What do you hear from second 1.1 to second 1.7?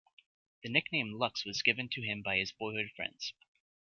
"Lux" was